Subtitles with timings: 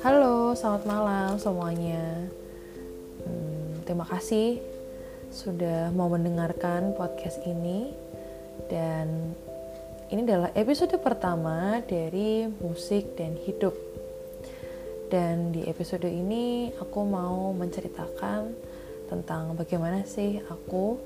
[0.00, 2.32] Halo, selamat malam semuanya.
[3.20, 4.64] Hmm, terima kasih
[5.28, 7.92] sudah mau mendengarkan podcast ini
[8.72, 9.36] dan
[10.08, 13.76] ini adalah episode pertama dari musik dan hidup.
[15.12, 18.48] Dan di episode ini aku mau menceritakan
[19.12, 20.96] tentang bagaimana sih aku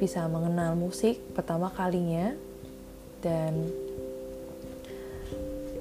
[0.00, 2.47] bisa mengenal musik pertama kalinya
[3.18, 3.66] dan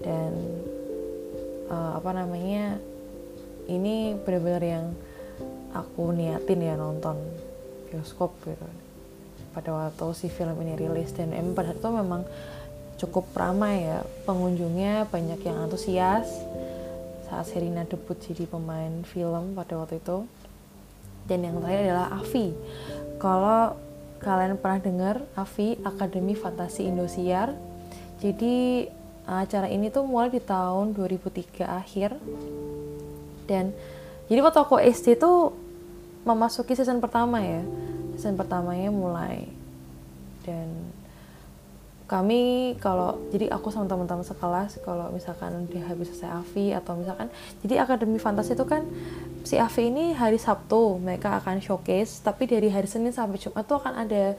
[0.00, 0.32] Dan
[1.68, 2.80] uh, apa namanya
[3.68, 4.86] ini benar-benar yang
[5.70, 7.20] aku niatin ya nonton
[7.90, 8.66] bioskop gitu.
[9.50, 12.22] Pada waktu si film ini rilis dan emang pada itu memang
[12.98, 14.06] cukup ramai ya.
[14.24, 16.30] Pengunjungnya banyak yang antusias
[17.26, 20.26] saat Serina debut jadi pemain film pada waktu itu.
[21.26, 22.50] Dan yang terakhir adalah Avi.
[23.22, 23.78] Kalau
[24.20, 27.56] kalian pernah dengar Avi Akademi Fantasi Indosiar?
[28.20, 28.84] Jadi
[29.24, 32.14] acara ini tuh mulai di tahun 2003 akhir.
[33.48, 33.72] Dan
[34.28, 35.56] jadi waktu aku SD tuh
[36.22, 37.64] memasuki season pertama ya.
[38.14, 39.48] Season pertamanya mulai.
[40.44, 40.92] Dan
[42.10, 47.30] kami kalau jadi aku sama teman-teman sekelas kalau misalkan udah habis selesai AVI atau misalkan
[47.62, 48.82] jadi akademi fantasi itu kan
[49.46, 53.78] si AVI ini hari Sabtu mereka akan showcase tapi dari hari Senin sampai Jumat tuh
[53.78, 54.34] akan ada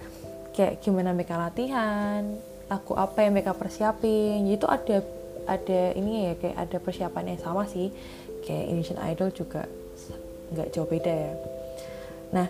[0.52, 2.28] kayak gimana mereka latihan
[2.72, 4.48] lagu apa yang mereka persiapin.
[4.48, 4.98] Jadi itu ada
[5.44, 7.92] ada ini ya kayak ada persiapan yang sama sih.
[8.48, 9.68] Kayak Indonesian Idol juga
[10.56, 11.34] nggak jauh beda ya.
[12.32, 12.48] Nah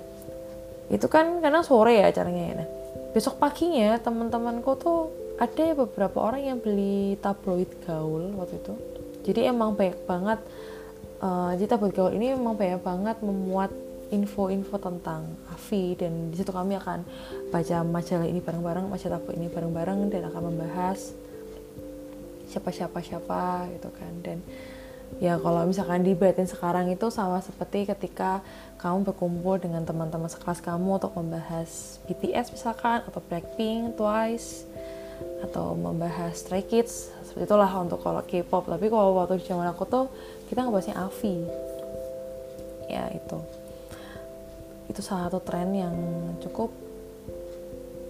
[0.93, 2.53] itu kan karena sore ya acaranya ya.
[2.61, 2.69] Nah
[3.11, 4.99] besok paginya teman-temanku tuh
[5.41, 8.73] ada beberapa orang yang beli tabloid gaul waktu itu.
[9.21, 10.39] Jadi emang banyak banget
[11.21, 13.71] uh, jadi tabloid gaul ini emang banyak banget memuat
[14.11, 17.07] info-info tentang Avi dan di situ kami akan
[17.47, 21.15] baca majalah ini bareng-bareng, baca tabloid ini bareng-bareng dan akan membahas
[22.51, 24.13] siapa-siapa siapa gitu kan.
[24.19, 24.43] Dan
[25.19, 28.39] ya kalau misalkan diberatin sekarang itu sama seperti ketika
[28.79, 34.65] kamu berkumpul dengan teman-teman sekelas kamu untuk membahas BTS misalkan atau Blackpink, Twice
[35.45, 38.67] atau membahas Stray Kids seperti itulah untuk kalau K-pop.
[38.67, 40.11] Tapi kalau waktu di zaman aku tuh
[40.51, 41.47] kita ngebahasnya Avi
[42.91, 43.39] ya itu.
[44.91, 45.95] Itu salah satu tren yang
[46.43, 46.75] cukup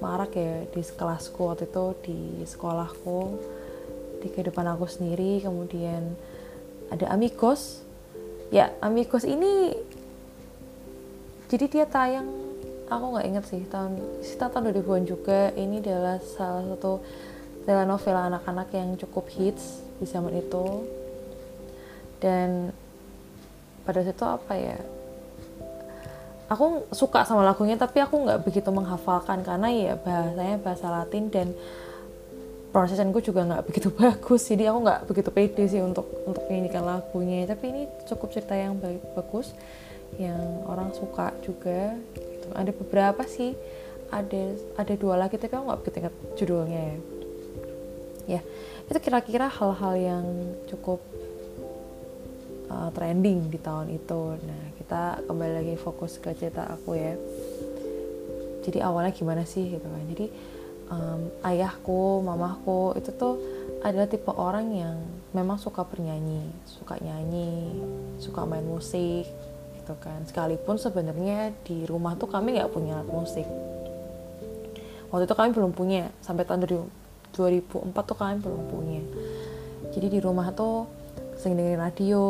[0.01, 2.19] marak ya di kelasku waktu itu di
[2.49, 3.19] sekolahku
[4.25, 5.45] di kehidupan aku sendiri.
[5.45, 6.17] Kemudian
[6.91, 7.81] ada Amigos.
[8.51, 9.73] Ya Amigos ini
[11.47, 12.27] jadi dia tayang
[12.91, 15.39] aku nggak inget sih tahun sekitar tahun 2000-an juga.
[15.55, 16.99] Ini adalah salah satu
[17.63, 20.83] telenovela anak-anak yang cukup hits di zaman itu.
[22.19, 22.75] Dan
[23.87, 24.77] pada situ apa ya?
[26.51, 31.55] Aku suka sama lagunya tapi aku nggak begitu menghafalkan karena ya bahasanya bahasa Latin dan
[32.71, 37.45] pronunciationku juga nggak begitu bagus jadi aku nggak begitu pede sih untuk untuk menyanyikan lagunya
[37.45, 39.53] tapi ini cukup cerita yang baik bagus
[40.19, 42.47] yang orang suka juga gitu.
[42.51, 43.55] ada beberapa sih
[44.11, 46.97] ada ada dua lagi tapi aku nggak begitu ingat judulnya ya
[48.37, 48.41] ya
[48.91, 50.25] itu kira-kira hal-hal yang
[50.67, 50.99] cukup
[52.71, 54.21] uh, trending di tahun itu.
[54.39, 57.15] Nah, kita kembali lagi fokus ke cerita aku ya.
[58.61, 60.03] Jadi awalnya gimana sih gitu kan?
[60.11, 60.27] Jadi
[60.91, 63.39] um, ayahku, mamaku itu tuh
[63.81, 64.97] adalah tipe orang yang
[65.31, 67.81] memang suka bernyanyi suka nyanyi
[68.19, 69.25] suka main musik
[69.79, 70.21] gitu kan.
[70.27, 73.47] Sekalipun sebenarnya di rumah tuh kami nggak punya alat musik.
[75.09, 79.01] Waktu itu kami belum punya sampai tahun 2004 tuh kami belum punya.
[79.91, 80.87] Jadi di rumah tuh
[81.35, 82.23] sering dengerin radio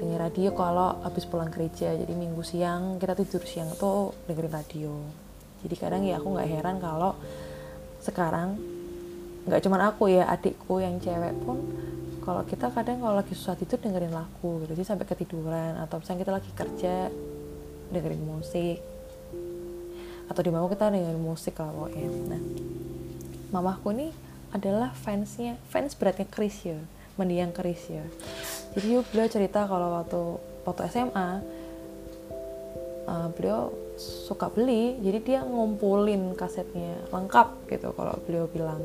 [0.00, 1.94] dengerin radio kalau habis pulang gereja.
[1.94, 4.92] Jadi minggu siang kita tidur siang tuh dengerin radio.
[5.60, 7.14] Jadi kadang ya aku nggak heran kalau
[8.00, 8.56] sekarang
[9.48, 11.64] nggak cuma aku ya adikku yang cewek pun
[12.20, 14.72] kalau kita kadang kalau lagi susah tidur dengerin lagu gitu.
[14.76, 16.94] Sih sampai ketiduran atau misalnya kita lagi kerja
[17.90, 18.78] dengerin musik.
[20.28, 22.08] Atau di mana kita dengerin musik lah pokoknya.
[22.28, 22.42] Nah
[23.50, 24.12] mamaku nih
[24.52, 26.78] adalah fansnya fans beratnya Chris ya
[27.16, 28.04] mendiang Chris ya.
[28.76, 30.22] Jadi yuk beliau cerita kalau waktu
[30.68, 31.28] waktu SMA
[33.08, 38.80] uh, eh, beliau suka beli jadi dia ngumpulin kasetnya lengkap gitu kalau beliau bilang.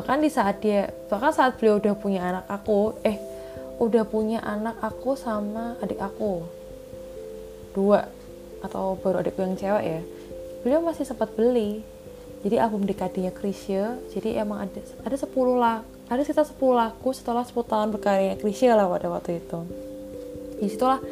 [0.00, 3.20] Bahkan di saat dia bahkan saat beliau udah punya anak aku eh
[3.76, 6.40] udah punya anak aku sama adik aku.
[7.76, 8.08] Dua
[8.64, 10.00] atau baru adikku yang cewek ya.
[10.64, 11.84] Beliau masih sempat beli.
[12.38, 15.26] Jadi album dekadinya Krisya jadi emang ada ada 10
[15.58, 19.58] lah ada sekitar 10 lagu setelah 10 tahun berkarya Krisya lah pada waktu itu.
[20.62, 21.02] Di situlah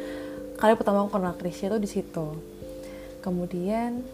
[0.55, 2.56] kali pertama aku kenal Krisya tuh di situ
[3.27, 4.07] kemudian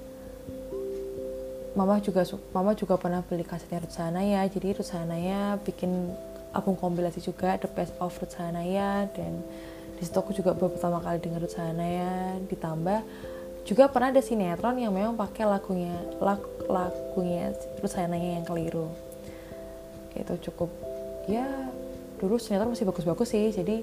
[1.77, 6.09] mama juga mama juga pernah beli kasetnya Ruth Sanaya jadi Ruth Sanaya bikin
[6.53, 9.45] album kompilasi juga The Best of Ruth Sanaya dan
[9.97, 12.99] di situ aku juga baru pertama kali dengar Ruth Sanaya ditambah.
[13.63, 17.55] Juga pernah ada sinetron yang memang pakai lagunya lag, lagunya
[18.11, 18.91] nanya yang keliru.
[20.11, 20.67] Itu cukup.
[21.31, 21.47] Ya
[22.19, 23.47] dulu sinetron masih bagus-bagus sih.
[23.55, 23.79] Jadi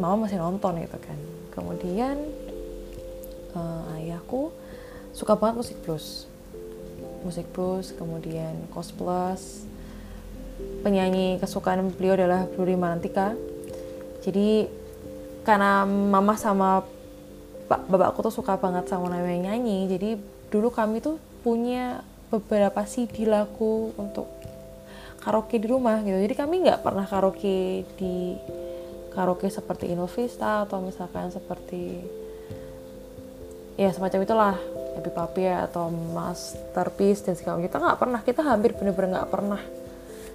[0.00, 1.18] mama masih nonton gitu kan.
[1.52, 2.16] Kemudian
[3.56, 4.52] uh, ayahku
[5.16, 6.28] suka banget musik blues.
[7.24, 9.64] Musik blues kemudian cos plus.
[10.84, 13.36] Penyanyi kesukaan beliau adalah Blue Mantika
[14.26, 14.66] jadi
[15.46, 16.82] karena mama sama
[17.70, 20.10] bapakku tuh suka banget sama namanya nyanyi jadi
[20.50, 24.26] dulu kami tuh punya beberapa CD lagu untuk
[25.22, 26.18] karaoke di rumah gitu.
[26.18, 28.34] Jadi kami nggak pernah karaoke di
[29.14, 32.02] karaoke seperti Innovista atau misalkan seperti
[33.76, 34.56] ya semacam itulah.
[34.96, 38.20] Happy Papi ya, atau Masterpiece dan segala kita nggak pernah.
[38.24, 39.60] Kita hampir bener-bener nggak pernah.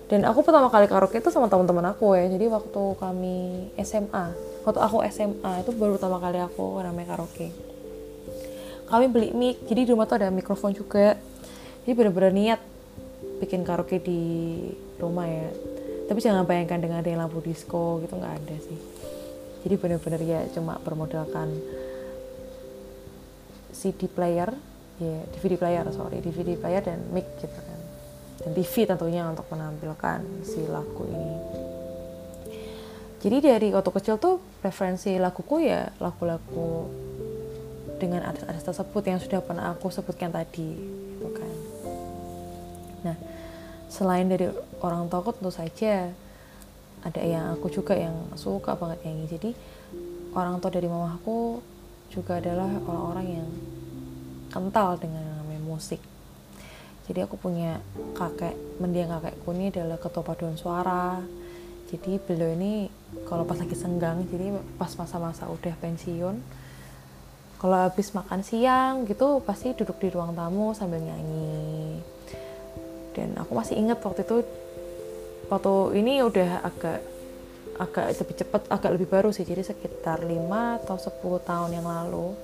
[0.05, 2.29] Dan aku pertama kali karaoke itu sama teman-teman aku ya.
[2.29, 3.38] Jadi waktu kami
[3.81, 7.49] SMA waktu aku SMA itu baru pertama kali aku namanya karaoke.
[8.91, 9.63] Kami beli mic.
[9.65, 11.15] Jadi di rumah tuh ada mikrofon juga.
[11.88, 12.59] Jadi bener-bener niat
[13.41, 14.21] bikin karaoke di
[14.99, 15.49] rumah ya.
[16.11, 18.79] Tapi jangan bayangkan dengan ada lampu disco gitu nggak ada sih.
[19.63, 21.55] Jadi bener-bener ya cuma bermodalkan
[23.81, 24.53] CD player
[25.01, 27.79] ya DVD player sorry DVD player dan mic gitu kan.
[28.41, 31.37] Dan TV tentunya untuk menampilkan si lagu ini.
[33.21, 36.89] Jadi dari waktu kecil tuh preferensi laguku ya lagu-lagu
[38.01, 40.69] dengan artis-artis tersebut yang sudah pernah aku sebutkan tadi
[41.17, 41.53] gitu kan.
[43.05, 43.17] Nah
[43.89, 44.49] selain dari
[44.81, 46.09] orang tua tentu saja
[47.01, 49.25] ada yang aku juga yang suka banget nyanyi.
[49.29, 49.49] Jadi
[50.33, 51.61] orang tua dari mamaku
[52.11, 53.49] juga adalah orang-orang yang
[54.51, 56.03] kental dengan namanya musik.
[57.07, 57.79] Jadi aku punya
[58.13, 58.53] kakek
[58.83, 61.23] mendiang kakekku ini adalah ketua paduan suara.
[61.87, 62.87] Jadi beliau ini
[63.27, 66.39] kalau pas lagi senggang jadi pas masa-masa udah pensiun
[67.59, 72.01] kalau habis makan siang gitu pasti duduk di ruang tamu sambil nyanyi.
[73.13, 74.41] Dan aku masih ingat waktu itu
[75.45, 77.03] waktu ini udah agak
[77.81, 79.41] agak lebih cepat agak lebih baru sih.
[79.41, 82.38] Jadi sekitar 5 atau 10 tahun yang lalu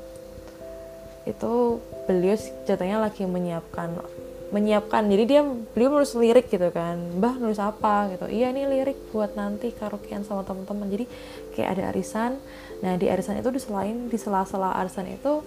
[1.29, 4.01] itu beliau ceritanya lagi menyiapkan
[4.47, 5.03] menyiapkan.
[5.11, 6.95] Jadi dia beliau nulis lirik gitu kan.
[7.19, 8.07] Mbah nulis apa?
[8.15, 8.31] gitu.
[8.31, 10.87] Iya ini lirik buat nanti karaokean sama teman-teman.
[10.87, 11.05] Jadi
[11.53, 12.39] kayak ada arisan.
[12.79, 15.43] Nah di arisan itu di selain di sela-sela arisan itu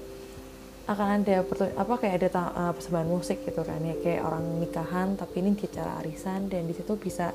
[0.84, 1.46] akan ada
[1.78, 3.96] apa kayak ada uh, persembahan musik gitu kan ya.
[4.04, 7.32] Kayak orang nikahan tapi ini di cara arisan dan di situ bisa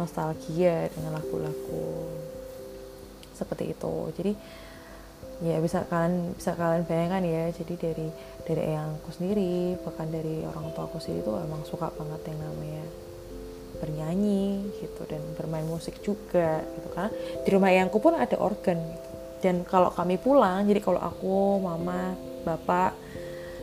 [0.00, 2.08] nostalgia dengan lagu-lagu
[3.36, 4.32] seperti itu jadi
[5.40, 8.08] ya bisa kalian bisa kalian bayangkan ya jadi dari
[8.44, 12.84] dari eyangku sendiri bahkan dari orang tua aku sendiri itu emang suka banget yang namanya
[13.80, 19.08] bernyanyi gitu dan bermain musik juga gitu karena di rumah eyangku pun ada organ gitu.
[19.40, 22.12] dan kalau kami pulang jadi kalau aku mama
[22.44, 22.92] bapak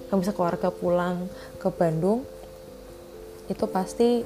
[0.10, 1.30] kami bisa keluarga pulang
[1.62, 2.26] ke Bandung
[3.48, 4.26] itu pasti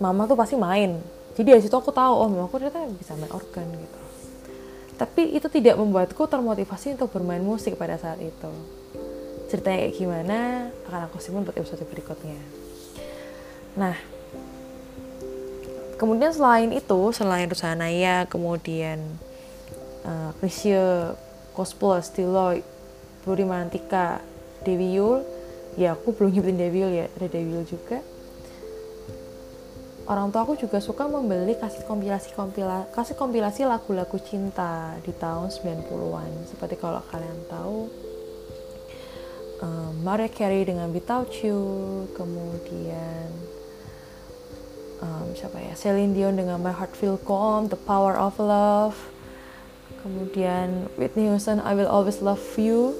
[0.00, 0.96] mama tuh pasti main.
[1.36, 4.00] Jadi dari situ aku tahu oh mamaku ternyata bisa main organ gitu.
[4.96, 8.50] Tapi itu tidak membuatku termotivasi untuk bermain musik pada saat itu.
[9.52, 10.38] Ceritanya kayak gimana
[10.88, 12.40] akan aku simpan untuk episode berikutnya.
[13.76, 13.94] Nah
[16.00, 19.04] kemudian selain itu selain Rusanaya kemudian
[20.08, 21.12] uh, Krisya
[21.52, 22.56] Cosplay Stiloy
[23.20, 24.24] Budi Mantika
[24.64, 25.20] Dewi Yul
[25.76, 28.00] ya aku belum nyebutin Dewi Yul ya ada Dewi Yul juga
[30.10, 35.54] orang tua aku juga suka membeli kasih kompilasi kompilasi kasih kompilasi lagu-lagu cinta di tahun
[35.54, 37.86] 90-an seperti kalau kalian tahu
[39.62, 41.62] um, Mariah Carey dengan Without You
[42.18, 43.30] kemudian
[44.98, 48.98] um, siapa ya Celine Dion dengan My Heart Feel Calm The Power of Love
[50.02, 52.96] kemudian Whitney Houston I Will Always Love You.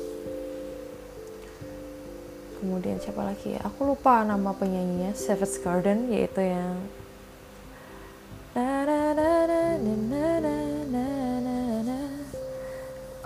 [2.60, 3.60] Kemudian siapa lagi ya?
[3.64, 6.76] Aku lupa nama penyanyinya Savage Garden yaitu yang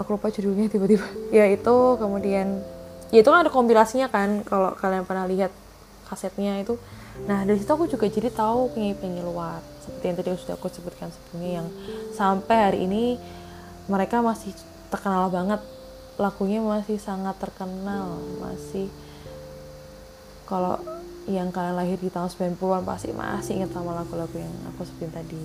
[0.04, 1.08] aku lupa judulnya tiba-tiba.
[1.32, 2.60] Ya itu kemudian
[3.08, 5.48] ya itu kan ada kompilasinya kan kalau kalian pernah lihat
[6.04, 6.76] kasetnya itu.
[7.24, 9.64] Nah dari situ aku juga jadi tahu penyanyi-penyanyi luar.
[9.80, 11.68] Seperti yang tadi sudah aku sebutkan sebelumnya yang
[12.12, 13.16] sampai hari ini
[13.88, 14.52] mereka masih
[14.92, 15.64] terkenal banget.
[16.20, 18.92] Lagunya masih sangat terkenal masih
[20.44, 20.76] kalau
[21.24, 25.40] yang kalian lahir di tahun 90-an pasti masih ingat sama lagu-lagu yang aku sebutin tadi.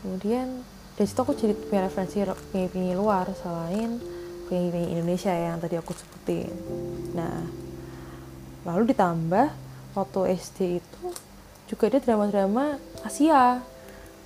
[0.00, 0.62] Kemudian
[1.00, 3.96] dari situ aku jadi punya referensi penyanyi-penyanyi luar selain
[4.52, 6.52] penyanyi-penyanyi Indonesia yang tadi aku sebutin.
[7.16, 7.40] Nah
[8.68, 9.48] lalu ditambah
[9.96, 11.04] waktu SD itu
[11.72, 13.64] juga ada drama-drama Asia.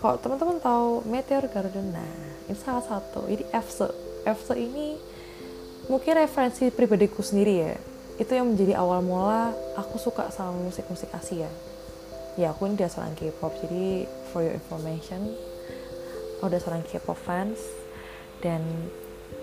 [0.02, 1.94] Kalau teman-teman tahu Meteor Garden?
[1.94, 2.10] Nah
[2.50, 3.30] ini salah satu.
[3.30, 3.86] Ini EFSE
[4.26, 4.98] EFSE ini
[5.86, 7.78] mungkin referensi pribadiku sendiri ya.
[8.18, 11.46] Itu yang menjadi awal mula aku suka sama musik-musik Asia.
[12.34, 15.53] Ya aku ini seorang K-pop jadi for your information
[16.46, 17.60] udah seorang K-pop fans.
[18.44, 18.60] Dan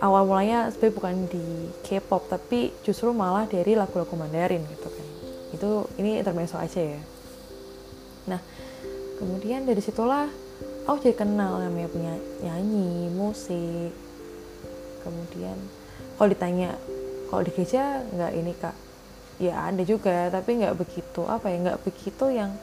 [0.02, 1.46] awal mulanya sebenarnya bukan di
[1.86, 5.08] K-pop tapi justru malah dari lagu-lagu Mandarin gitu kan.
[5.54, 5.70] Itu
[6.02, 7.02] ini intermezzo aja ya.
[8.30, 8.42] Nah
[9.22, 10.26] kemudian dari situlah
[10.90, 13.94] aku jadi kenal namanya punya nyanyi musik.
[15.06, 15.58] Kemudian
[16.18, 16.78] kalau ditanya
[17.30, 18.76] kalau di gereja nggak ini kak?
[19.42, 22.54] Ya ada juga tapi nggak begitu apa ya nggak begitu yang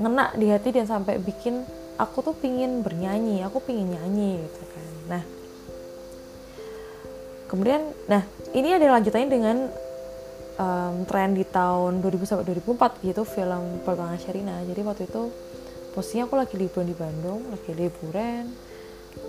[0.00, 1.62] ngena di hati dan sampai bikin
[2.00, 4.88] aku tuh pingin bernyanyi aku pingin nyanyi gitu kan.
[5.12, 5.22] Nah
[7.52, 8.24] kemudian nah
[8.56, 9.56] ini ada lanjutannya dengan
[10.56, 14.56] um, tren di tahun 2000 sampai 2004 gitu film perkembangan Sherina.
[14.64, 15.22] Jadi waktu itu
[15.92, 18.44] posisinya aku lagi liburan di Bandung lagi liburan.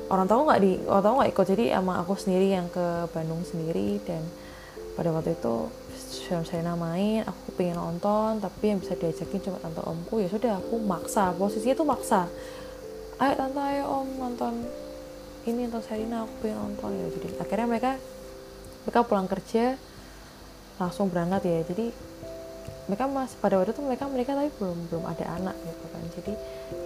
[0.08, 1.46] Orang tahu nggak di orang tahu nggak ikut?
[1.52, 4.22] Jadi emang aku sendiri yang ke Bandung sendiri dan
[4.94, 5.72] pada waktu itu
[6.12, 10.60] film saya main aku pengen nonton tapi yang bisa diajakin cuma tante omku ya sudah
[10.60, 12.22] aku maksa posisinya tuh maksa.
[13.22, 14.68] Ayo tante ayo om nonton
[15.48, 17.08] ini nonton Serina aku pengen nonton ya.
[17.16, 17.92] Jadi akhirnya mereka
[18.84, 19.80] mereka pulang kerja
[20.82, 21.60] langsung berangkat ya.
[21.64, 21.86] Jadi
[22.90, 26.04] mereka mas pada waktu itu mereka mereka tapi belum belum ada anak gitu kan.
[26.18, 26.34] Jadi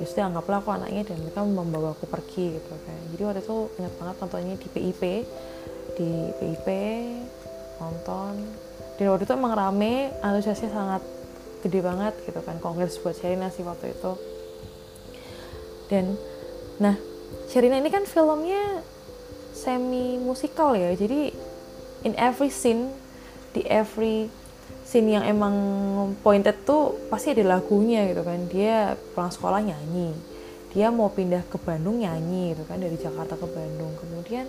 [0.01, 2.99] ya sudah anggaplah aku anaknya dan mereka membawa aku pergi gitu kan.
[3.15, 5.01] Jadi waktu itu ingat banget nontonnya di PIP
[5.95, 6.67] di PIP
[7.79, 8.64] nonton
[8.95, 11.01] dan waktu itu emang rame antusiasnya sangat
[11.59, 12.55] gede banget gitu kan.
[12.63, 14.11] Kongres buat Sherina sih waktu itu.
[15.91, 16.15] Dan
[16.79, 16.95] nah
[17.51, 18.79] Sherina ini kan filmnya
[19.51, 20.95] semi musikal ya.
[20.95, 21.35] Jadi
[22.07, 22.87] in every scene
[23.51, 24.31] di every
[24.87, 25.55] scene yang emang
[26.23, 28.39] pointed tuh pasti ada lagunya gitu kan.
[28.47, 30.15] Dia pulang sekolah nyanyi.
[30.71, 33.91] Dia mau pindah ke Bandung nyanyi gitu kan dari Jakarta ke Bandung.
[33.99, 34.47] Kemudian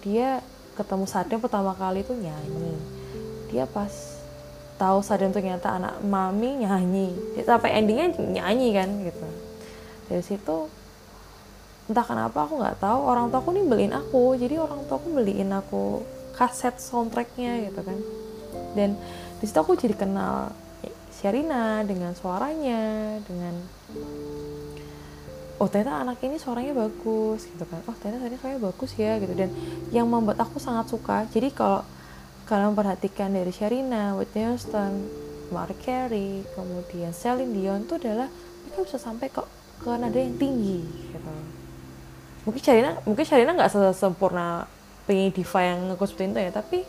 [0.00, 0.40] dia
[0.80, 3.01] ketemu Sadam pertama kali tuh nyanyi
[3.52, 3.92] dia pas
[4.80, 7.14] tahu Sadam ternyata anak mami nyanyi.
[7.44, 9.26] Sampai endingnya nyanyi kan gitu.
[10.10, 10.56] Dari situ
[11.86, 14.34] entah kenapa aku nggak tahu orang tua aku nih beliin aku.
[14.40, 16.02] Jadi orang tua aku beliin aku
[16.34, 17.98] kaset soundtracknya gitu kan.
[18.74, 18.96] Dan
[19.38, 20.50] di situ aku jadi kenal
[21.12, 23.54] Sherina dengan suaranya dengan
[25.62, 27.78] oh ternyata anak ini suaranya bagus gitu kan.
[27.86, 29.30] Oh ternyata suaranya bagus ya gitu.
[29.38, 29.54] Dan
[29.94, 31.86] yang membuat aku sangat suka jadi kalau
[32.52, 35.08] kalian perhatikan dari Sherina, Whitney Houston,
[35.48, 39.40] Mariah Carey, kemudian Celine Dion itu adalah mereka bisa sampai ke
[39.80, 41.32] ke nada yang tinggi gitu.
[42.44, 44.68] Mungkin Sherina mungkin Sherina nggak sempurna
[45.08, 46.84] penyanyi diva yang aku sebutin itu ya tapi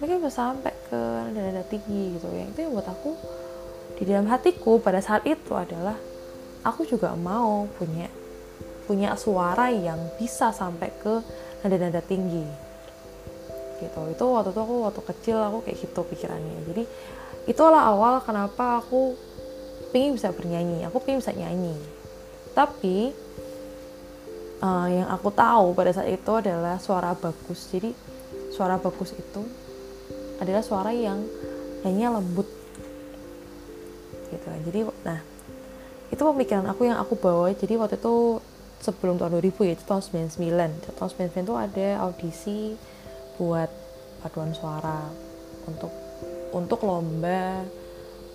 [0.00, 2.48] mereka bisa sampai ke nada-nada tinggi gitu ya.
[2.48, 3.12] Itu yang buat aku
[4.00, 6.00] di dalam hatiku pada saat itu adalah
[6.64, 8.08] aku juga mau punya
[8.88, 11.20] punya suara yang bisa sampai ke
[11.60, 12.65] nada-nada tinggi
[13.80, 14.00] gitu.
[14.12, 16.58] Itu waktu itu aku waktu kecil aku kayak gitu pikirannya.
[16.72, 16.82] Jadi
[17.46, 19.14] itulah awal kenapa aku
[19.90, 20.84] pingin bisa bernyanyi.
[20.88, 21.76] Aku pingin bisa nyanyi.
[22.52, 23.12] Tapi
[24.64, 27.60] uh, yang aku tahu pada saat itu adalah suara bagus.
[27.70, 27.90] Jadi
[28.52, 29.42] suara bagus itu
[30.40, 31.20] adalah suara yang
[31.84, 32.48] hanya lembut.
[34.32, 34.46] Gitu.
[34.70, 35.20] Jadi nah
[36.10, 37.52] itu pemikiran aku yang aku bawa.
[37.52, 38.40] Jadi waktu itu
[38.80, 42.60] sebelum tahun 2000 ya itu tahun 99 tahun 99 itu ada audisi
[43.36, 43.70] buat
[44.24, 45.06] paduan suara
[45.68, 45.92] untuk
[46.56, 47.62] untuk lomba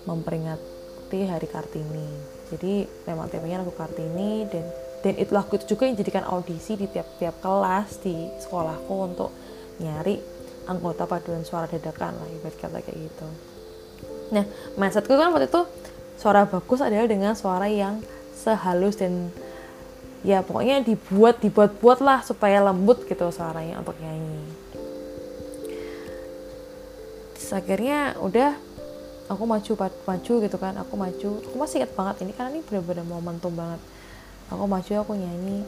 [0.06, 2.08] memperingati Hari Kartini.
[2.52, 4.64] Jadi memang temanya lagu Kartini dan
[5.02, 9.30] dan itu lagu itu juga yang jadikan audisi di tiap-tiap kelas di sekolahku untuk
[9.82, 10.22] nyari
[10.70, 13.26] anggota paduan suara dadakan lah ibarat kata kayak gitu.
[14.30, 14.46] Nah
[14.78, 15.62] mindsetku kan waktu itu
[16.22, 17.98] suara bagus adalah dengan suara yang
[18.30, 19.34] sehalus dan
[20.22, 24.61] ya pokoknya dibuat dibuat buat lah supaya lembut gitu suaranya untuk nyanyi
[27.52, 28.56] Akhirnya udah
[29.28, 29.72] aku maju
[30.08, 31.30] maju gitu kan aku maju.
[31.44, 33.80] Aku masih ingat banget ini karena ini benar-benar momentum banget.
[34.48, 35.60] Aku maju aku nyanyi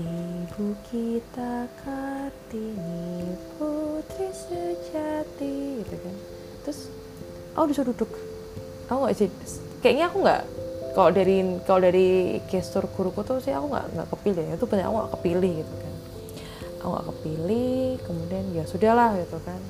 [0.00, 6.16] Ibu kita Kartini putri sejati gitu kan.
[6.64, 6.88] Terus
[7.52, 8.10] aku disuruh duduk.
[8.88, 9.28] Aku nggak sih
[9.84, 10.42] kayaknya aku nggak
[10.96, 11.36] kalau dari
[11.68, 15.52] kalau dari gestur guruku tuh sih aku nggak nggak kepilih itu banyak aku nggak kepilih
[15.60, 15.94] gitu kan.
[16.80, 19.60] Aku nggak kepilih kemudian ya sudahlah gitu kan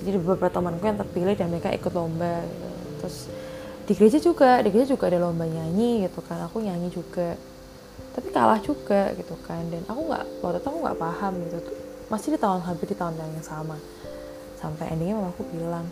[0.00, 2.68] jadi beberapa temanku yang terpilih dan mereka ikut lomba gitu.
[3.00, 3.16] terus
[3.90, 6.38] di gereja juga di gereja juga ada lomba nyanyi gitu kan.
[6.46, 7.34] Aku nyanyi juga.
[8.14, 9.66] Tapi kalah juga gitu kan.
[9.66, 11.58] Dan aku nggak waktu itu aku nggak paham gitu.
[12.06, 13.76] Masih di tahun hampir di tahun yang sama.
[14.62, 15.88] Sampai endingnya mama aku bilang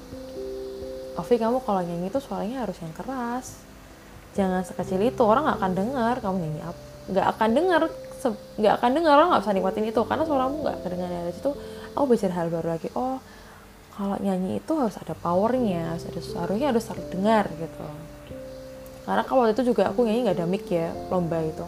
[1.18, 3.58] Ovi kamu kalau nyanyi itu suaranya harus yang keras.
[4.38, 7.80] Jangan sekecil itu orang nggak akan dengar kamu nyanyi apa nggak akan dengar
[8.60, 10.00] nggak akan dengar orang nggak bisa nikmatin itu.
[10.06, 11.26] Karena suaramu nggak kedengaran.
[11.26, 11.50] Dari situ
[11.98, 12.88] aku belajar hal baru lagi.
[12.94, 13.18] Oh
[13.98, 17.86] kalau nyanyi itu harus ada powernya harus ada suaranya harus terdengar gitu.
[19.02, 21.66] Karena kalau waktu itu juga aku nyanyi nggak ada mic ya lomba itu.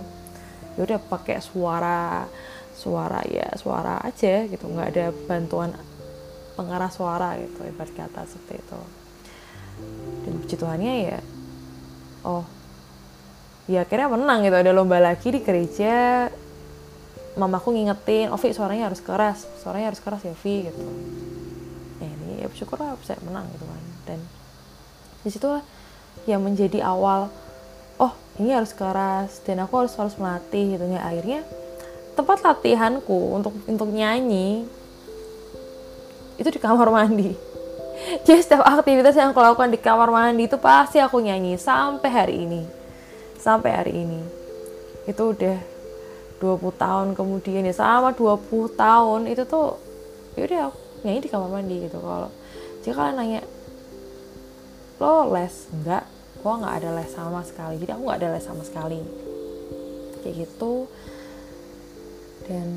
[0.78, 2.30] Ya udah pakai suara
[2.78, 4.62] suara ya suara aja gitu.
[4.62, 5.75] Nggak ada bantuan
[6.54, 8.80] pengarah suara gitu ibarat kata seperti itu.
[10.22, 11.18] Dan puji Tuhannya ya
[12.30, 12.46] oh
[13.66, 14.54] ya akhirnya menang gitu.
[14.54, 16.30] Ada lomba lagi di gereja
[17.34, 20.86] mamaku ngingetin Ovi suaranya harus keras suaranya harus keras ya Vi gitu
[22.50, 23.82] bersyukur lah bisa menang gitu kan.
[24.04, 24.19] Dan
[25.23, 25.63] di situlah
[26.28, 27.32] yang menjadi awal
[28.00, 31.00] oh ini harus keras dan aku harus harus melatih gitu ya.
[31.04, 31.41] Akhirnya
[32.17, 34.65] tempat latihanku untuk untuk nyanyi
[36.41, 37.36] itu di kamar mandi.
[38.26, 42.34] Jadi setiap aktivitas yang aku lakukan di kamar mandi itu pasti aku nyanyi sampai hari
[42.49, 42.63] ini.
[43.36, 44.21] Sampai hari ini.
[45.04, 45.56] Itu udah
[46.41, 47.75] 20 tahun kemudian ya.
[47.76, 49.76] Sama 20 tahun itu tuh
[50.41, 52.00] yaudah aku nyanyi di kamar mandi gitu.
[52.00, 52.32] Kalau
[52.80, 53.40] jika kalian nanya
[55.00, 55.69] lo les?
[55.73, 56.04] Enggak
[56.40, 57.75] gue nggak ada les sama sekali.
[57.76, 59.00] Jadi aku nggak ada les sama sekali.
[60.25, 60.88] Kayak gitu.
[62.49, 62.69] Dan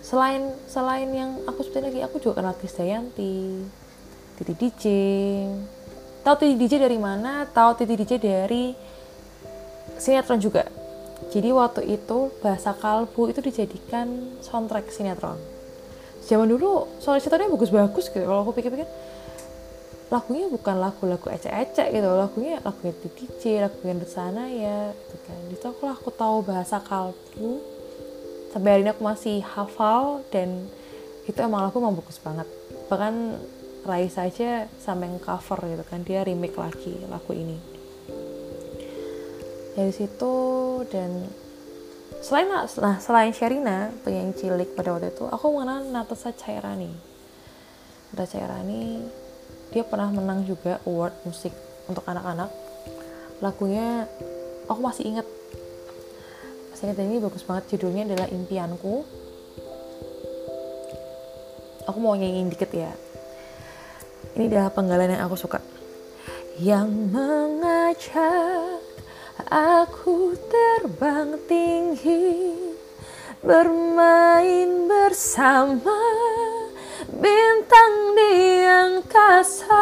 [0.00, 3.62] selain selain yang aku sebutin lagi aku juga kenal Krisdayanti
[4.34, 4.84] Titi DJ
[6.26, 7.46] tahu Titi DJ dari mana?
[7.46, 8.72] Tahu Titi DJ dari
[10.00, 10.66] sinetron juga.
[11.30, 15.38] Jadi waktu itu bahasa kalbu itu dijadikan soundtrack sinetron.
[16.26, 18.88] Zaman dulu soal sinetronnya bagus-bagus gitu kalau aku pikir-pikir
[20.12, 25.40] lagunya bukan lagu-lagu ecek-ecek gitu lagunya lagu yang DJ lagu yang sana ya gitu kan.
[25.48, 27.64] Itu aku aku tahu bahasa kalbu
[28.52, 30.68] sampai hari ini aku masih hafal dan
[31.24, 32.44] itu emang lagu emang bagus banget.
[32.92, 33.40] Bahkan
[33.82, 37.56] Rai saja sampai cover gitu kan dia remake lagi lagu ini.
[39.72, 40.36] Dari situ
[40.92, 41.24] dan
[42.20, 46.94] selain nah selain Sherina penyanyi cilik pada waktu itu aku mengenal Natasha Cairani
[48.12, 49.02] Natasha Cairani
[49.72, 51.56] dia pernah menang juga award musik
[51.88, 52.52] untuk anak-anak.
[53.40, 54.06] Lagunya
[54.68, 55.26] aku masih inget
[56.70, 57.74] masih inget ini bagus banget.
[57.74, 59.02] Judulnya adalah impianku.
[61.88, 62.92] Aku mau nyanyiin dikit ya.
[64.38, 65.58] Ini adalah penggalan yang aku suka.
[66.60, 68.80] Yang mengajak
[69.48, 72.54] aku terbang tinggi
[73.42, 75.98] bermain bersama
[77.22, 79.78] bintang di angkasa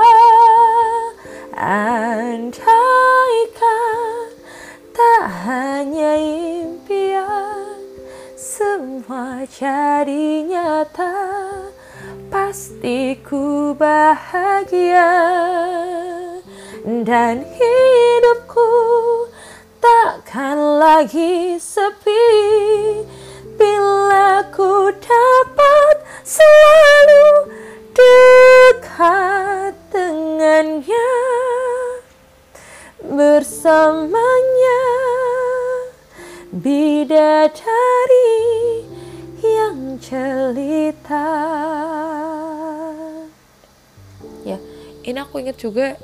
[45.60, 46.00] juga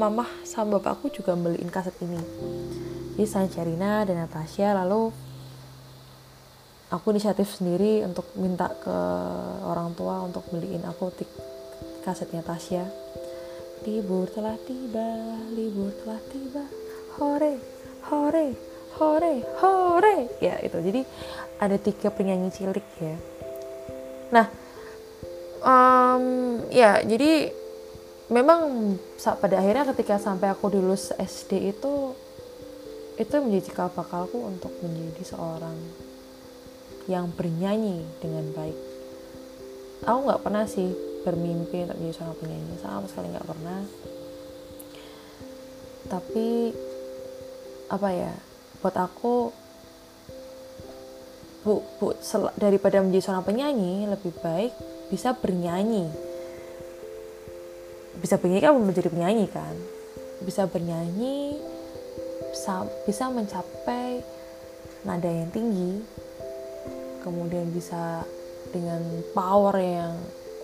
[0.00, 2.16] mamah sama bapakku juga beliin kaset ini.
[3.20, 5.12] Jadi saya Sherina dan Natasha lalu
[6.88, 8.96] aku inisiatif sendiri untuk minta ke
[9.68, 11.28] orang tua untuk beliin aku tik
[12.00, 12.88] kasetnya Tasya
[13.84, 15.08] libur telah tiba
[15.52, 16.64] libur telah tiba.
[17.20, 17.60] Hore
[18.08, 18.56] hore
[18.96, 20.16] hore hore.
[20.40, 20.80] Ya itu.
[20.80, 21.04] Jadi
[21.60, 23.16] ada tiga penyanyi cilik ya.
[24.32, 24.46] Nah
[25.60, 26.24] um,
[26.72, 27.59] ya jadi
[28.30, 32.14] memang pada akhirnya ketika sampai aku lulus SD itu
[33.18, 35.76] itu menjadi cikal bakalku untuk menjadi seorang
[37.10, 38.78] yang bernyanyi dengan baik.
[40.06, 40.88] Aku nggak pernah sih
[41.26, 43.80] bermimpi untuk menjadi seorang penyanyi sama sekali nggak pernah.
[46.08, 46.48] Tapi
[47.90, 48.32] apa ya
[48.80, 49.50] buat aku
[51.66, 52.06] bu, bu
[52.56, 54.72] daripada menjadi seorang penyanyi lebih baik
[55.12, 56.29] bisa bernyanyi
[58.20, 59.74] bisa bernyanyi kan menjadi penyanyi kan.
[60.44, 61.56] Bisa bernyanyi
[62.50, 64.20] bisa, bisa mencapai
[65.04, 66.04] nada yang tinggi.
[67.24, 68.24] Kemudian bisa
[68.72, 69.00] dengan
[69.36, 70.14] power yang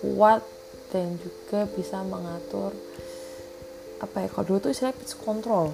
[0.01, 0.41] kuat
[0.93, 2.71] dan juga bisa mengatur
[3.97, 5.73] apa ya kalau dulu tuh istilah pitch control.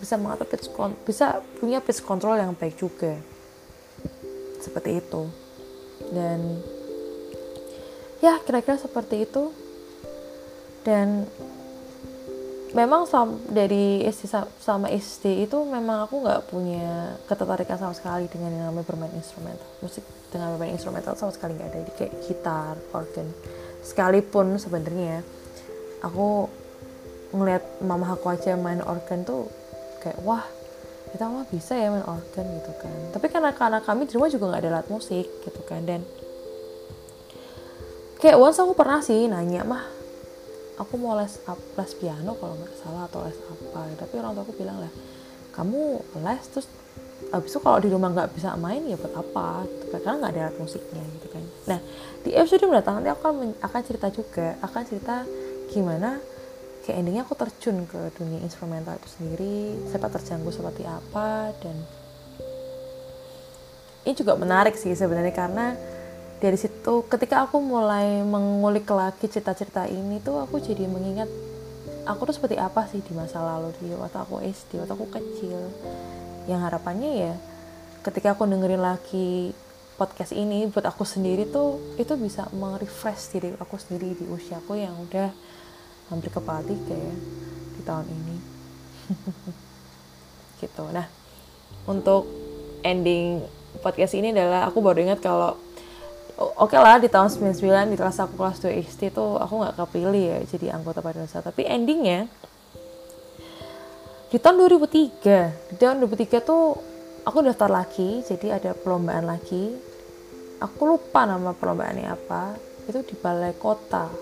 [0.00, 3.16] Bisa mengatur pitch con bisa punya pitch control yang baik juga.
[4.60, 5.22] Seperti itu.
[6.08, 6.60] Dan
[8.24, 9.52] ya kira-kira seperti itu
[10.90, 11.22] dan
[12.74, 18.50] memang sama, dari SD sama SD itu memang aku nggak punya ketertarikan sama sekali dengan
[18.50, 19.66] yang namanya bermain instrumental.
[19.82, 20.02] Musik
[20.34, 21.78] dengan bermain instrumental sama sekali nggak ada.
[21.86, 23.26] Jadi kayak gitar organ.
[23.86, 25.22] Sekalipun sebenarnya
[26.02, 26.50] aku
[27.30, 29.46] ngelihat mama aku aja main organ tuh
[30.02, 30.42] kayak wah
[31.14, 32.98] kita mah bisa ya main organ gitu kan.
[33.14, 35.82] Tapi karena karena kami di rumah juga nggak ada alat musik gitu kan.
[35.86, 36.02] Dan
[38.22, 39.99] kayak once aku pernah sih nanya mah
[40.80, 41.36] aku mau les
[41.76, 43.80] les piano kalau nggak salah atau les apa.
[44.00, 44.92] Tapi orang tua aku bilang lah
[45.52, 46.66] kamu les terus
[47.36, 49.68] abis itu kalau di rumah nggak bisa main ya buat apa?
[49.68, 51.44] Gitu karena nggak ada alat musiknya gitu kan.
[51.68, 51.78] Nah
[52.24, 53.24] di episode mendatang nanti aku
[53.60, 55.16] akan cerita juga akan cerita
[55.70, 56.18] gimana
[56.84, 61.76] kayak endingnya aku terjun ke dunia instrumental itu sendiri sepak terjangku seperti apa dan
[64.08, 65.76] ini juga menarik sih sebenarnya karena
[66.40, 71.28] dari situ ketika aku mulai mengulik lagi cerita-cerita ini tuh aku jadi mengingat
[72.08, 75.60] aku tuh seperti apa sih di masa lalu di waktu aku SD waktu aku kecil.
[76.48, 77.34] Yang harapannya ya
[78.00, 79.52] ketika aku dengerin lagi
[80.00, 84.96] podcast ini buat aku sendiri tuh itu bisa merefresh diri aku sendiri di usiaku yang
[84.96, 85.28] udah
[86.08, 87.16] hampir kepala tiga ya
[87.76, 88.36] di tahun ini.
[90.64, 90.84] Gitu.
[90.88, 91.04] Nah
[91.84, 92.24] untuk
[92.80, 93.44] ending
[93.84, 95.54] podcast ini adalah aku baru ingat kalau
[96.40, 99.76] oke okay lah di tahun 99 di kelas aku kelas 2 SD tuh aku nggak
[99.76, 102.24] kepilih ya jadi anggota Padunusa tapi endingnya
[104.32, 106.64] di tahun 2003 di tahun 2003 tuh
[107.28, 109.92] aku daftar lagi jadi ada perlombaan lagi.
[110.60, 112.52] Aku lupa nama perlombaannya apa
[112.84, 114.12] itu di balai kota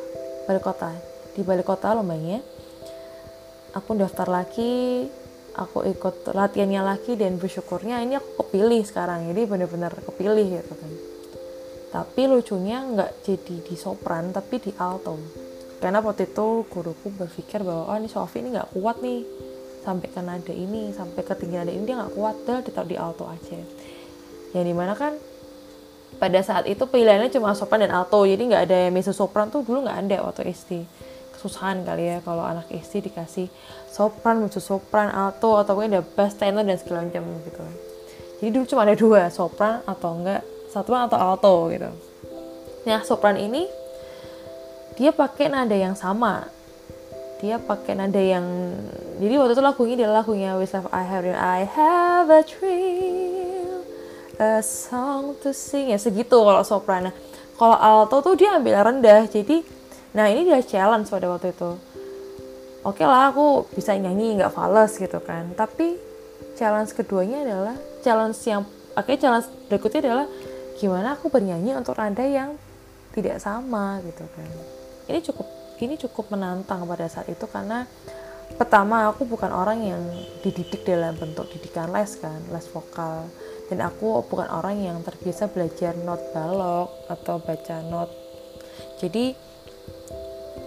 [0.46, 0.94] balai kota
[1.34, 2.38] di balai kota lombanya
[3.74, 5.06] aku daftar lagi
[5.58, 10.92] aku ikut latihannya lagi dan bersyukurnya ini aku kepilih sekarang jadi bener-bener kepilih gitu kan
[11.88, 15.48] tapi lucunya nggak jadi di sopran tapi di alto
[15.78, 19.22] karena waktu itu guruku berpikir bahwa oh ini Sofi ini nggak kuat nih.
[19.86, 22.34] Sampai ke nada ini sampai ke tinggi nada ini dia nggak kuat.
[22.44, 23.58] Dah ditaruh di alto aja.
[24.54, 25.14] Yang di mana kan
[26.18, 28.26] pada saat itu pilihannya cuma sopran dan alto.
[28.26, 30.82] Jadi nggak ada mezzo sopran tuh dulu nggak ada waktu SD
[31.38, 33.46] kesusahan kali ya kalau anak SD dikasih
[33.86, 37.62] sopran mezzo sopran alto atau mungkin ada bass tenor dan segala macam gitu.
[38.42, 41.90] Jadi dulu cuma ada dua sopran atau enggak satuan atau alto gitu.
[42.84, 43.66] Nah sopran ini
[45.00, 46.46] dia pakai nada yang sama.
[47.38, 48.44] Dia pakai nada yang
[49.22, 50.50] jadi waktu itu lagunya dia lagunya
[50.90, 53.68] I Have I Have a Dream
[54.38, 57.10] a song to sing ya segitu kalau sopran.
[57.10, 57.14] Nah,
[57.58, 59.66] kalau alto tuh dia ambil rendah jadi
[60.14, 61.74] nah ini dia challenge pada waktu itu.
[62.86, 65.98] Oke okay lah aku bisa nyanyi nggak fals gitu kan tapi
[66.54, 68.62] challenge keduanya adalah challenge yang
[68.98, 70.26] akhirnya challenge berikutnya adalah
[70.78, 72.54] gimana aku bernyanyi untuk nada yang
[73.12, 74.48] tidak sama gitu kan?
[75.10, 75.46] Ini cukup
[75.82, 77.86] ini cukup menantang pada saat itu karena
[78.54, 80.02] pertama aku bukan orang yang
[80.40, 83.26] dididik dalam bentuk didikan les kan les vokal.
[83.68, 88.08] Dan aku bukan orang yang terbiasa belajar not balok atau baca not.
[88.96, 89.36] Jadi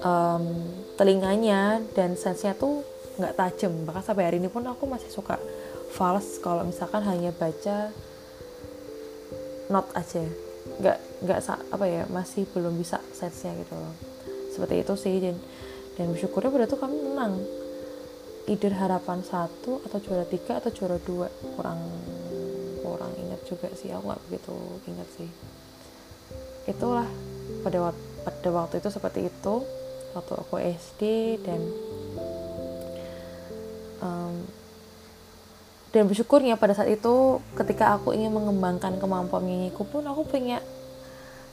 [0.06, 0.44] um,
[1.02, 2.86] telinganya dan sensenya tuh
[3.18, 3.74] nggak tajam.
[3.90, 5.42] Bahkan sampai hari ini pun aku masih suka
[5.92, 7.90] fals kalau misalkan hanya baca
[9.72, 10.22] not aja.
[10.78, 13.96] Nggak nggak apa ya masih belum bisa sensenya gitu loh.
[14.52, 15.36] Seperti itu sih dan
[15.96, 17.40] dan bersyukurnya pada tuh kami menang.
[18.52, 21.32] Either harapan satu atau juara tiga atau juara dua.
[21.56, 21.80] Kurang
[22.84, 24.56] kurang ingat juga sih aku nggak begitu
[24.92, 25.30] ingat sih.
[26.68, 27.08] Itulah
[27.64, 27.96] pada
[28.28, 29.56] pada waktu itu seperti itu.
[30.12, 31.02] Waktu aku SD
[31.40, 31.62] dan
[34.04, 34.36] um,
[35.92, 40.64] dan bersyukurnya pada saat itu ketika aku ingin mengembangkan kemampuan nyanyiku pun aku punya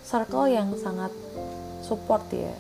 [0.07, 1.11] circle yang sangat
[1.83, 2.55] support ya.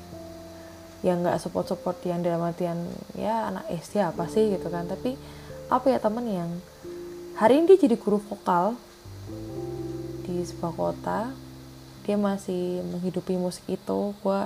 [1.06, 2.82] Yang nggak support support yang dalam artian
[3.14, 4.90] ya anak SD apa sih gitu kan.
[4.90, 5.14] Tapi
[5.70, 6.50] apa ya temen yang
[7.38, 8.74] hari ini dia jadi guru vokal
[10.26, 11.30] di sebuah kota.
[12.02, 14.18] Dia masih menghidupi musik itu.
[14.18, 14.42] Gue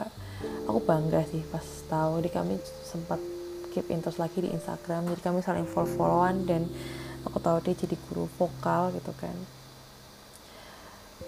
[0.69, 2.21] aku bangga sih pas tahu.
[2.21, 3.17] Di kami sempat
[3.73, 5.09] keep interest lagi di Instagram.
[5.09, 6.69] Jadi kami saling follow followan dan
[7.27, 9.35] aku tahu dia jadi guru vokal gitu kan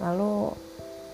[0.02, 0.54] lalu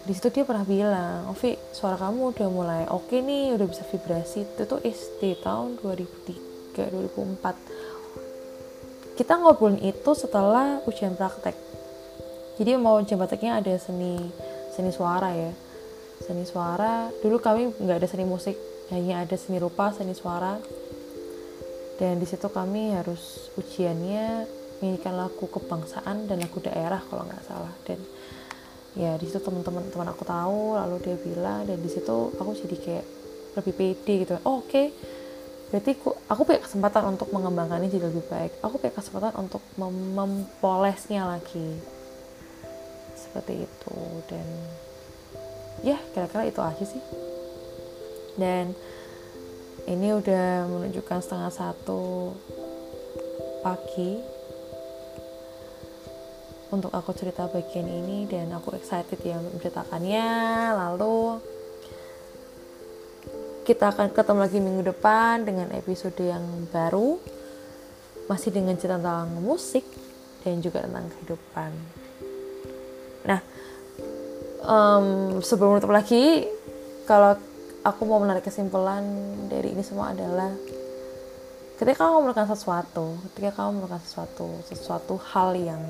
[0.01, 3.85] di situ dia pernah bilang, Ovi suara kamu udah mulai oke okay nih, udah bisa
[3.85, 4.49] vibrasi.
[4.49, 9.21] Itu tuh SD tahun 2003, 2004.
[9.21, 11.53] Kita ngobrolin itu setelah ujian praktek.
[12.57, 14.17] Jadi mau ujian prakteknya ada seni
[14.73, 15.53] seni suara ya.
[16.25, 18.57] Seni suara, dulu kami nggak ada seni musik,
[18.89, 20.57] hanya ada seni rupa, seni suara.
[22.01, 24.49] Dan di situ kami harus ujiannya
[24.81, 27.73] menyanyikan lagu kebangsaan dan lagu daerah kalau nggak salah.
[27.85, 28.01] Dan
[28.97, 32.77] ya di situ teman-teman teman aku tahu lalu dia bilang dan di situ aku jadi
[32.81, 33.07] kayak
[33.61, 34.35] lebih pede gitu.
[34.43, 34.69] Oh, oke.
[34.73, 34.89] Okay.
[35.71, 38.59] berarti aku, aku punya kesempatan untuk mengembangkannya jadi lebih baik.
[38.59, 41.79] Aku punya kesempatan untuk mem mempolesnya lagi.
[43.15, 43.97] Seperti itu.
[44.27, 44.47] Dan
[45.87, 47.03] ya kira-kira itu aja sih.
[48.35, 48.75] Dan
[49.87, 52.35] ini udah menunjukkan setengah satu
[53.63, 54.40] pagi
[56.71, 60.29] untuk aku cerita bagian ini dan aku excited ya menceritakannya.
[60.75, 61.43] Lalu
[63.67, 67.19] kita akan ketemu lagi minggu depan dengan episode yang baru
[68.31, 69.83] masih dengan cerita tentang musik
[70.47, 71.71] dan juga tentang kehidupan.
[73.27, 73.41] Nah
[74.65, 76.47] um, sebelum menutup lagi
[77.05, 77.37] kalau
[77.83, 79.03] aku mau menarik kesimpulan
[79.49, 80.53] dari ini semua adalah
[81.81, 85.81] ketika kamu melakukan sesuatu ketika kamu melakukan sesuatu sesuatu hal yang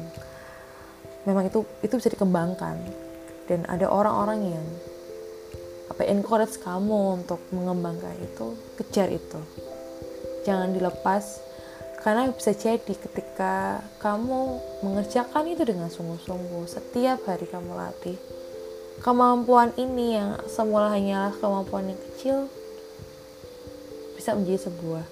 [1.25, 2.77] memang itu itu bisa dikembangkan.
[3.51, 4.67] Dan ada orang-orang yang
[5.91, 9.41] apa encourage kamu untuk mengembangkan itu kejar itu.
[10.47, 11.51] Jangan dilepas.
[12.01, 18.17] Karena bisa jadi ketika kamu mengerjakan itu dengan sungguh-sungguh setiap hari kamu latih
[19.01, 22.49] kemampuan ini yang semula hanyalah kemampuan yang kecil
[24.17, 25.05] bisa menjadi sebuah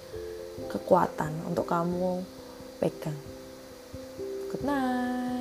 [0.69, 2.21] kekuatan untuk kamu
[2.77, 3.17] pegang.
[4.53, 5.38] Good night